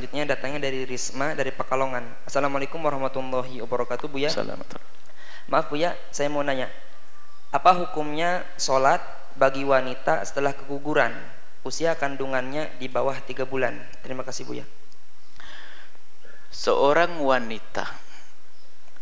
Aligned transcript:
selanjutnya 0.00 0.32
datangnya 0.32 0.64
dari 0.64 0.88
Risma 0.88 1.36
dari 1.36 1.52
Pekalongan. 1.52 2.24
Assalamualaikum 2.24 2.80
warahmatullahi 2.80 3.60
wabarakatuh, 3.60 4.08
Bu 4.08 4.16
ya. 4.16 4.32
Maaf 5.52 5.68
Bu 5.68 5.76
ya, 5.76 5.92
saya 6.08 6.32
mau 6.32 6.40
nanya. 6.40 6.72
Apa 7.52 7.76
hukumnya 7.76 8.48
sholat 8.56 9.04
bagi 9.36 9.60
wanita 9.60 10.24
setelah 10.24 10.56
keguguran? 10.56 11.12
Usia 11.68 11.92
kandungannya 12.00 12.80
di 12.80 12.88
bawah 12.88 13.12
tiga 13.28 13.44
bulan. 13.44 13.76
Terima 14.00 14.24
kasih 14.24 14.48
Bu 14.48 14.56
ya. 14.56 14.64
Seorang 16.48 17.20
wanita 17.20 17.84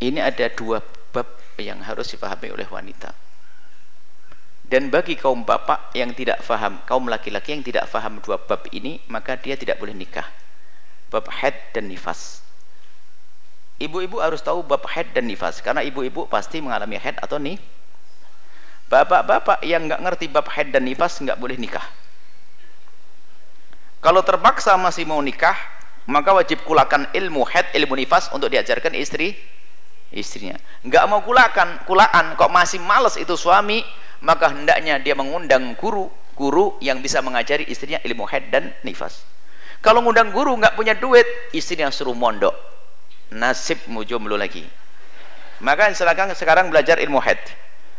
ini 0.03 0.19
ada 0.19 0.51
dua 0.51 0.83
bab 1.15 1.31
yang 1.63 1.79
harus 1.87 2.11
dipahami 2.11 2.51
oleh 2.51 2.67
wanita. 2.67 3.15
Dan 4.67 4.91
bagi 4.91 5.15
kaum 5.15 5.47
bapak 5.47 5.95
yang 5.95 6.11
tidak 6.11 6.43
faham, 6.43 6.83
kaum 6.91 7.07
laki-laki 7.07 7.55
yang 7.55 7.63
tidak 7.63 7.87
faham 7.87 8.19
dua 8.19 8.43
bab 8.43 8.67
ini, 8.75 8.99
maka 9.07 9.39
dia 9.39 9.55
tidak 9.55 9.79
boleh 9.79 9.95
nikah. 9.95 10.48
Bab 11.09 11.25
haid 11.29 11.57
dan 11.73 11.89
nifas. 11.89 12.45
Ibu-ibu 13.79 14.19
harus 14.19 14.43
tahu 14.43 14.67
bab 14.67 14.83
haid 14.91 15.15
dan 15.15 15.31
nifas 15.31 15.63
karena 15.63 15.87
ibu-ibu 15.87 16.27
pasti 16.27 16.59
mengalami 16.59 16.99
haid 16.99 17.17
atau 17.23 17.39
nih. 17.39 17.57
Bapak-bapak 18.91 19.63
yang 19.63 19.87
nggak 19.87 20.01
ngerti 20.03 20.27
bab 20.27 20.51
haid 20.51 20.75
dan 20.75 20.83
nifas 20.83 21.21
nggak 21.23 21.39
boleh 21.39 21.55
nikah. 21.55 21.85
Kalau 24.03 24.23
terpaksa 24.27 24.75
masih 24.75 25.07
mau 25.07 25.23
nikah, 25.23 25.55
maka 26.11 26.35
wajib 26.35 26.67
kulakan 26.67 27.07
ilmu 27.15 27.47
haid, 27.47 27.71
ilmu 27.79 27.95
nifas 27.95 28.29
untuk 28.35 28.51
diajarkan 28.51 28.99
istri 28.99 29.39
istrinya. 30.11 30.59
Nggak 30.83 31.05
mau 31.07 31.23
kulakan, 31.23 31.87
kulaan 31.87 32.35
kok 32.35 32.51
masih 32.51 32.83
males 32.83 33.15
itu 33.15 33.39
suami, 33.39 33.87
maka 34.21 34.51
hendaknya 34.51 34.99
dia 34.99 35.15
mengundang 35.15 35.79
guru 35.79 36.11
guru 36.39 36.79
yang 36.79 37.03
bisa 37.03 37.19
mengajari 37.19 37.67
istrinya 37.67 37.99
ilmu 38.07 38.23
haid 38.27 38.55
dan 38.55 38.71
nifas 38.87 39.27
kalau 39.79 40.03
ngundang 40.03 40.35
guru 40.35 40.59
nggak 40.59 40.75
punya 40.75 40.95
duit 40.99 41.27
istrinya 41.55 41.91
suruh 41.93 42.15
mondok. 42.15 42.55
Nasib 43.29 43.85
jomblo 44.09 44.35
lagi. 44.35 44.65
Maka 45.61 45.95
silakan 45.95 46.35
sekarang 46.35 46.73
belajar 46.73 46.99
ilmu 46.99 47.21
haid. 47.23 47.39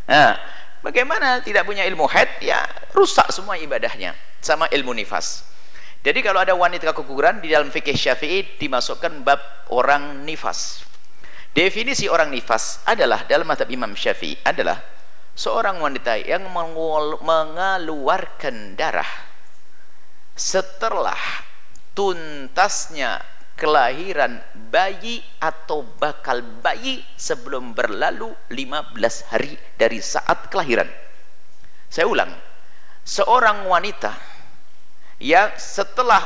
Nah 0.09 0.35
bagaimana 0.83 1.43
tidak 1.43 1.67
punya 1.67 1.85
ilmu 1.87 2.07
haid? 2.07 2.29
Ya 2.43 2.67
rusak 2.95 3.31
semua 3.31 3.59
ibadahnya 3.59 4.15
sama 4.43 4.67
ilmu 4.71 4.93
nifas. 4.95 5.43
Jadi 5.99 6.23
kalau 6.23 6.39
ada 6.39 6.55
wanita 6.55 6.95
keguguran 6.95 7.43
di 7.43 7.51
dalam 7.51 7.67
fikih 7.67 7.95
syafi'i 7.95 8.55
dimasukkan 8.55 9.27
bab 9.27 9.39
orang 9.75 10.23
nifas. 10.23 10.87
Definisi 11.51 12.07
orang 12.07 12.31
nifas 12.31 12.79
adalah 12.87 13.27
dalam 13.27 13.43
madhab 13.43 13.67
imam 13.67 13.91
syafi'i 13.91 14.39
adalah 14.47 14.79
seorang 15.35 15.83
wanita 15.83 16.15
yang 16.23 16.47
mengeluarkan 16.47 18.79
darah 18.79 19.27
setelah 20.39 21.48
tuntasnya 21.99 23.19
kelahiran 23.59 24.39
bayi 24.71 25.19
atau 25.43 25.83
bakal 25.99 26.39
bayi 26.63 27.03
sebelum 27.19 27.75
berlalu 27.75 28.31
15 28.47 28.95
hari 29.27 29.59
dari 29.75 29.99
saat 29.99 30.47
kelahiran. 30.47 30.87
Saya 31.91 32.07
ulang 32.07 32.31
seorang 33.03 33.67
wanita 33.67 34.15
yang 35.19 35.51
setelah 35.59 36.23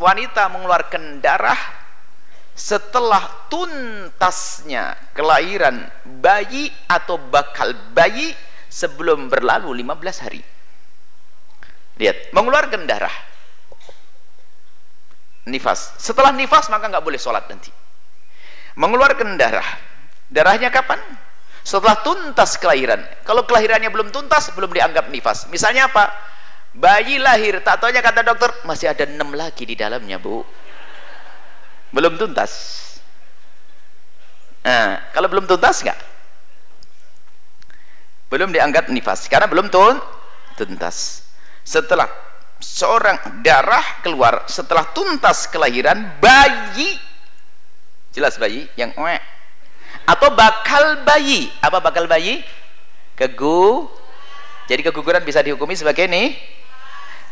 wanita 0.00 0.48
mengeluarkan 0.48 1.20
darah 1.20 1.60
setelah 2.56 3.44
tuntasnya 3.52 4.96
kelahiran 5.12 5.84
bayi 6.24 6.72
atau 6.88 7.20
bakal 7.20 7.76
bayi 7.92 8.32
sebelum 8.72 9.28
berlalu 9.28 9.84
15 9.84 10.24
hari. 10.24 10.40
Lihat 12.00 12.32
mengeluarkan 12.32 12.88
darah 12.88 13.33
nifas. 15.48 15.96
Setelah 16.00 16.32
nifas 16.32 16.68
maka 16.72 16.88
nggak 16.88 17.04
boleh 17.04 17.20
sholat 17.20 17.44
nanti. 17.48 17.70
Mengeluarkan 18.74 19.38
darah. 19.38 19.66
Darahnya 20.28 20.72
kapan? 20.72 20.98
Setelah 21.64 22.00
tuntas 22.04 22.60
kelahiran. 22.60 23.00
Kalau 23.24 23.48
kelahirannya 23.48 23.88
belum 23.88 24.12
tuntas 24.12 24.52
belum 24.52 24.72
dianggap 24.72 25.08
nifas. 25.08 25.48
Misalnya 25.48 25.88
apa? 25.88 26.12
Bayi 26.74 27.16
lahir. 27.22 27.62
Tak 27.62 27.80
kata 27.80 28.20
dokter 28.26 28.50
masih 28.66 28.90
ada 28.90 29.06
enam 29.06 29.32
lagi 29.32 29.64
di 29.64 29.78
dalamnya 29.78 30.18
bu. 30.18 30.44
Belum 31.94 32.18
tuntas. 32.18 32.82
Nah 34.64 35.12
kalau 35.12 35.28
belum 35.28 35.44
tuntas 35.44 35.84
enggak 35.84 36.00
belum 38.32 38.50
dianggap 38.50 38.90
nifas. 38.90 39.30
Karena 39.30 39.46
belum 39.46 39.70
tun 39.70 40.02
tuntas. 40.58 41.22
Setelah 41.62 42.10
seorang 42.64 43.44
darah 43.44 44.00
keluar 44.00 44.48
setelah 44.48 44.88
tuntas 44.96 45.44
kelahiran 45.52 46.16
bayi. 46.16 46.96
Jelas 48.16 48.40
bayi 48.40 48.64
yang 48.80 48.96
oe 48.96 49.18
atau 50.08 50.32
bakal 50.32 51.04
bayi. 51.04 51.52
Apa 51.60 51.84
bakal 51.84 52.08
bayi? 52.08 52.40
Kegu. 53.12 53.84
Jadi 54.64 54.80
keguguran 54.80 55.20
bisa 55.20 55.44
dihukumi 55.44 55.76
sebagai 55.76 56.08
ini. 56.08 56.32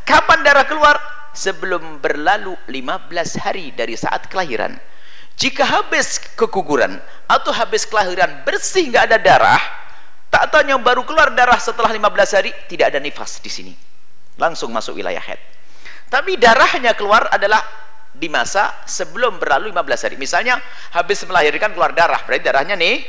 Kapan 0.04 0.44
darah 0.44 0.68
keluar? 0.68 1.00
Sebelum 1.32 1.96
berlalu 1.96 2.52
15 2.68 3.40
hari 3.40 3.72
dari 3.72 3.96
saat 3.96 4.28
kelahiran. 4.28 4.76
Jika 5.40 5.64
habis 5.64 6.20
keguguran 6.36 7.00
atau 7.24 7.56
habis 7.56 7.88
kelahiran 7.88 8.44
bersih 8.44 8.92
nggak 8.92 9.08
ada 9.08 9.16
darah 9.16 9.62
tak 10.32 10.48
tanya 10.48 10.80
baru 10.80 11.04
keluar 11.04 11.32
darah 11.36 11.60
setelah 11.60 11.92
15 11.92 12.36
hari 12.36 12.50
tidak 12.68 12.92
ada 12.92 13.00
nifas 13.00 13.40
di 13.40 13.52
sini 13.52 13.72
langsung 14.40 14.72
masuk 14.72 14.96
wilayah 14.96 15.20
head. 15.20 15.40
Tapi 16.12 16.36
darahnya 16.36 16.92
keluar 16.92 17.28
adalah 17.32 17.64
di 18.12 18.28
masa 18.28 18.84
sebelum 18.84 19.40
berlalu 19.40 19.72
15 19.72 20.04
hari. 20.04 20.16
Misalnya 20.20 20.60
habis 20.92 21.24
melahirkan 21.24 21.72
keluar 21.72 21.96
darah 21.96 22.20
berarti 22.28 22.44
darahnya 22.44 22.76
nih 22.76 23.00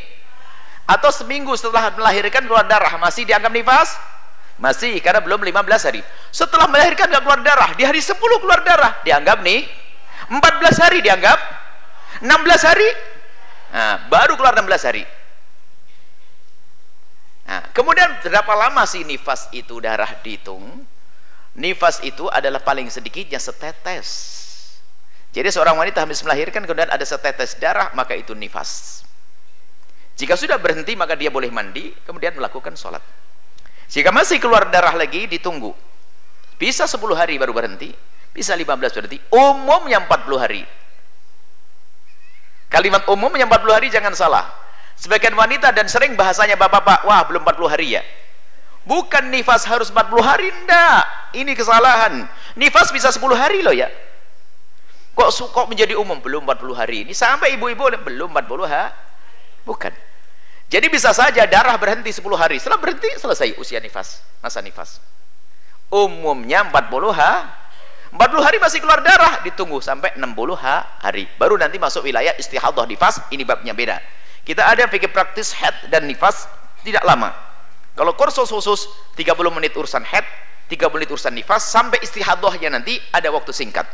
atau 0.87 1.11
seminggu 1.11 1.51
setelah 1.59 1.91
melahirkan 1.95 2.47
keluar 2.47 2.63
darah 2.63 2.95
masih 2.99 3.27
dianggap 3.27 3.51
nifas? 3.51 3.95
Masih 4.55 4.95
karena 5.03 5.19
belum 5.19 5.43
15 5.43 5.87
hari. 5.91 6.01
Setelah 6.31 6.71
melahirkan 6.71 7.11
gak 7.11 7.23
keluar 7.25 7.41
darah 7.43 7.69
di 7.75 7.83
hari 7.83 7.99
10 7.99 8.15
keluar 8.15 8.63
darah 8.63 9.01
dianggap 9.03 9.43
nih 9.43 9.67
14 10.31 10.83
hari 10.83 11.03
dianggap 11.03 11.39
16 12.23 12.31
hari 12.69 12.87
nah, 13.75 14.07
baru 14.07 14.39
keluar 14.39 14.55
16 14.55 14.87
hari. 14.87 15.03
Nah, 17.43 17.59
kemudian 17.75 18.23
berapa 18.23 18.53
lama 18.55 18.87
sih 18.87 19.03
nifas 19.03 19.51
itu 19.51 19.83
darah 19.83 20.07
dihitung 20.23 20.87
nifas 21.53 22.01
itu 22.01 22.25
adalah 22.29 22.61
paling 22.61 22.89
sedikitnya 22.89 23.37
setetes. 23.37 24.09
Jadi 25.33 25.49
seorang 25.49 25.77
wanita 25.77 26.05
habis 26.05 26.21
melahirkan 26.21 26.61
kemudian 26.61 26.93
ada 26.93 27.05
setetes 27.05 27.57
darah 27.57 27.89
maka 27.97 28.13
itu 28.13 28.37
nifas. 28.37 29.01
Jika 30.13 30.37
sudah 30.37 30.61
berhenti 30.61 30.93
maka 30.93 31.17
dia 31.17 31.33
boleh 31.33 31.49
mandi 31.49 31.89
kemudian 32.05 32.37
melakukan 32.37 32.77
sholat. 32.77 33.01
Jika 33.89 34.13
masih 34.13 34.37
keluar 34.37 34.69
darah 34.69 34.93
lagi 34.93 35.25
ditunggu. 35.25 35.73
Bisa 36.57 36.85
10 36.85 37.01
hari 37.17 37.41
baru 37.41 37.51
berhenti 37.51 37.89
bisa 38.33 38.53
15 38.53 38.93
berhenti. 38.93 39.17
Umumnya 39.33 40.01
40 40.05 40.37
hari. 40.41 40.61
Kalimat 42.69 43.05
umumnya 43.09 43.45
40 43.45 43.73
hari 43.73 43.87
jangan 43.93 44.13
salah. 44.17 44.49
Sebagian 44.97 45.33
wanita 45.33 45.73
dan 45.73 45.89
sering 45.89 46.13
bahasanya 46.13 46.57
bapak-bapak 46.57 47.05
wah 47.09 47.21
belum 47.25 47.41
40 47.41 47.73
hari 47.73 47.97
ya 47.97 48.05
bukan 48.83 49.31
nifas 49.31 49.63
harus 49.67 49.89
40 49.91 50.23
hari 50.23 50.47
enggak 50.51 51.03
ini 51.35 51.57
kesalahan. 51.57 52.27
Nifas 52.55 52.93
bisa 52.93 53.09
10 53.09 53.23
hari 53.33 53.65
loh 53.65 53.73
ya. 53.73 53.89
Kok 55.13 55.29
kok 55.53 55.65
menjadi 55.69 55.93
umum? 55.97 56.17
Belum 56.21 56.45
40 56.45 56.73
hari. 56.73 56.97
Ini 57.05 57.13
sampai 57.13 57.57
ibu-ibu 57.57 57.89
belum 58.01 58.29
40 58.33 58.65
hari 58.69 58.93
bukan. 59.65 59.93
Jadi 60.73 60.89
bisa 60.89 61.13
saja 61.13 61.45
darah 61.45 61.77
berhenti 61.77 62.09
10 62.09 62.25
hari. 62.33 62.57
Setelah 62.57 62.81
berhenti 62.81 63.09
selesai 63.17 63.57
usia 63.61 63.77
nifas 63.77 64.25
masa 64.41 64.59
nifas. 64.61 64.97
Umumnya 65.93 66.65
40 66.65 67.13
hari 67.13 67.61
40 68.13 68.45
hari 68.45 68.57
masih 68.61 68.77
keluar 68.77 69.01
darah 69.01 69.41
ditunggu 69.41 69.81
sampai 69.81 70.13
60 70.17 70.53
hari. 71.01 71.25
Baru 71.37 71.57
nanti 71.57 71.81
masuk 71.81 72.05
wilayah 72.05 72.33
istihadah 72.37 72.85
nifas. 72.85 73.21
Ini 73.33 73.41
babnya 73.41 73.73
beda. 73.73 73.97
Kita 74.45 74.69
ada 74.69 74.85
pikir 74.85 75.09
praktis 75.09 75.53
head 75.57 75.73
dan 75.89 76.05
nifas 76.05 76.45
tidak 76.85 77.01
lama 77.05 77.52
kalau 77.93 78.17
kursus 78.17 78.49
khusus 78.49 78.89
30 79.17 79.33
menit 79.53 79.73
urusan 79.77 80.01
head 80.05 80.25
30 80.69 80.89
menit 80.95 81.09
urusan 81.13 81.33
nifas 81.33 81.69
sampai 81.69 82.01
istihadahnya 82.01 82.73
nanti 82.73 82.97
ada 83.13 83.29
waktu 83.29 83.53
singkat 83.53 83.85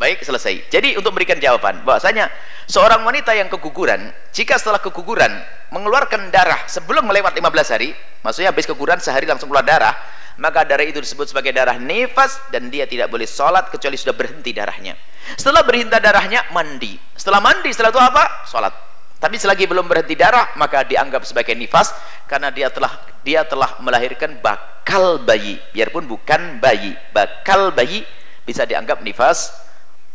Baik, 0.00 0.24
selesai. 0.24 0.72
Jadi 0.72 0.96
untuk 0.96 1.12
memberikan 1.12 1.36
jawaban 1.36 1.84
bahwasanya 1.84 2.32
seorang 2.64 3.04
wanita 3.04 3.36
yang 3.36 3.52
keguguran, 3.52 4.08
jika 4.32 4.56
setelah 4.56 4.80
keguguran 4.80 5.28
mengeluarkan 5.76 6.32
darah 6.32 6.64
sebelum 6.64 7.04
melewat 7.04 7.36
15 7.36 7.68
hari, 7.76 7.92
maksudnya 8.24 8.48
habis 8.48 8.64
keguguran 8.64 8.96
sehari 8.96 9.28
langsung 9.28 9.52
keluar 9.52 9.60
darah, 9.60 9.92
maka 10.40 10.64
darah 10.64 10.88
itu 10.88 11.04
disebut 11.04 11.28
sebagai 11.28 11.52
darah 11.52 11.76
nifas 11.76 12.40
dan 12.48 12.72
dia 12.72 12.88
tidak 12.88 13.12
boleh 13.12 13.28
sholat 13.28 13.68
kecuali 13.68 14.00
sudah 14.00 14.16
berhenti 14.16 14.56
darahnya. 14.56 14.96
Setelah 15.36 15.68
berhenti 15.68 15.92
darahnya, 16.00 16.48
mandi. 16.56 16.96
Setelah 17.12 17.44
mandi, 17.44 17.68
setelah 17.68 17.92
itu 17.92 18.00
apa? 18.00 18.24
Sholat. 18.48 18.89
Tapi 19.20 19.36
selagi 19.36 19.68
belum 19.68 19.84
berhenti 19.84 20.16
darah, 20.16 20.56
maka 20.56 20.80
dianggap 20.80 21.28
sebagai 21.28 21.52
nifas 21.52 21.92
karena 22.24 22.48
dia 22.48 22.72
telah 22.72 22.88
dia 23.20 23.44
telah 23.44 23.76
melahirkan 23.84 24.40
bakal 24.40 25.20
bayi, 25.20 25.60
biarpun 25.76 26.08
bukan 26.08 26.56
bayi, 26.56 26.96
bakal 27.12 27.68
bayi 27.68 28.00
bisa 28.48 28.64
dianggap 28.64 29.04
nifas. 29.04 29.52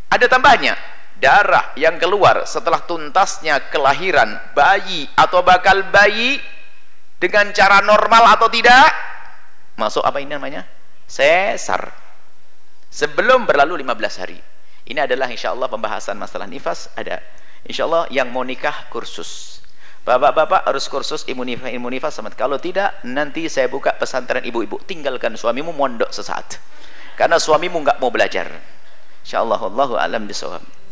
Ada 0.10 0.26
tambahnya 0.26 0.74
darah 1.22 1.70
yang 1.78 2.02
keluar 2.02 2.50
setelah 2.50 2.82
tuntasnya 2.82 3.70
kelahiran 3.70 4.42
bayi 4.58 5.06
atau 5.14 5.46
bakal 5.46 5.86
bayi 5.94 6.42
dengan 7.22 7.54
cara 7.54 7.86
normal 7.86 8.34
atau 8.34 8.50
tidak? 8.50 8.90
Masuk 9.78 10.02
apa 10.02 10.18
ini 10.18 10.34
namanya? 10.34 10.66
Sesar. 11.06 11.94
Sebelum 12.90 13.46
berlalu 13.46 13.86
15 13.86 14.22
hari. 14.24 14.40
Ini 14.86 15.06
adalah 15.06 15.30
insya 15.30 15.54
Allah 15.54 15.70
pembahasan 15.70 16.18
masalah 16.18 16.50
nifas. 16.50 16.90
Ada 16.96 17.20
insya 17.66 17.90
Allah 17.90 18.06
yang 18.14 18.30
mau 18.32 18.46
nikah 18.46 18.88
kursus. 18.94 19.60
Bapak-bapak 20.06 20.70
harus 20.70 20.86
kursus 20.86 21.26
imunifas, 21.26 21.74
imunifas 21.74 22.14
sama 22.14 22.30
kalau 22.30 22.62
tidak 22.62 22.94
nanti 23.02 23.50
saya 23.50 23.66
buka 23.66 23.98
pesantren 23.98 24.46
ibu-ibu. 24.46 24.78
Tinggalkan 24.86 25.34
suamimu 25.34 25.74
mondok 25.74 26.14
sesaat. 26.14 26.62
Karena 27.18 27.42
suamimu 27.42 27.82
nggak 27.82 27.98
mau 27.98 28.14
belajar. 28.14 28.54
Insyaallah 29.26 29.58
wallahu 29.58 29.98
alam 29.98 30.30
bisawab 30.30 30.85